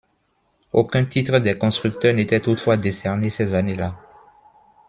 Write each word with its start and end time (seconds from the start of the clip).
Aucun 0.73 1.05
titre 1.05 1.37
des 1.37 1.59
constructeurs 1.59 2.15
n'était 2.15 2.39
toutefois 2.41 2.75
décerné 2.75 3.29
ces 3.29 3.53
années-là. 3.53 3.99